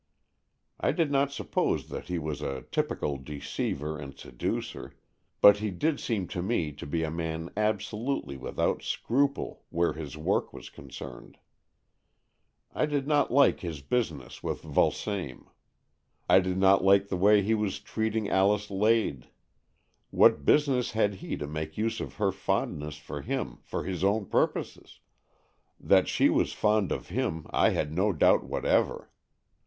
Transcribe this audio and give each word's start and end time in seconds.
I 0.79 0.93
did 0.93 1.11
not 1.11 1.31
suppose 1.31 1.89
that 1.89 2.05
he 2.07 2.17
was 2.17 2.41
a 2.41 2.63
typical 2.71 3.17
deceiver 3.17 3.99
and 3.99 4.17
seducer, 4.17 4.95
but 5.41 5.57
he 5.57 5.69
did 5.69 5.99
seem 5.99 6.27
to 6.29 6.41
me 6.41 6.71
to 6.71 6.87
be 6.87 7.03
a 7.03 7.11
man 7.11 7.51
absolutely 7.55 8.35
with 8.35 8.59
out 8.59 8.81
scruple 8.81 9.63
where 9.69 9.93
his 9.93 10.17
work 10.17 10.53
was 10.53 10.71
concerned. 10.71 11.37
I 12.73 12.87
did 12.87 13.07
not 13.07 13.29
like 13.31 13.59
his 13.59 13.81
business 13.83 14.41
with 14.41 14.63
Vulsame. 14.63 15.45
I 16.27 16.39
did 16.39 16.57
not 16.57 16.83
like 16.83 17.09
the 17.09 17.15
way 17.15 17.43
he 17.43 17.53
was 17.53 17.79
treating 17.79 18.27
Alice 18.27 18.63
64 18.63 18.77
AN 18.89 18.93
EXCHANGE 18.95 19.15
OF 19.17 19.23
SOULS 19.23 19.29
Lade. 19.29 19.31
What 20.09 20.45
business 20.45 20.91
had 20.93 21.13
he 21.13 21.37
to 21.37 21.45
make 21.45 21.77
use 21.77 21.99
of 21.99 22.15
her 22.15 22.31
fondness 22.31 22.97
for 22.97 23.21
him 23.21 23.59
for 23.61 23.83
his 23.83 24.03
own 24.03 24.25
pur 24.25 24.47
poses? 24.47 24.99
That 25.79 26.07
she 26.07 26.31
was 26.31 26.53
fond 26.53 26.91
of 26.91 27.09
him 27.09 27.45
I 27.51 27.69
had 27.69 27.93
no 27.93 28.11
doubt 28.11 28.43
whatever. 28.43 29.11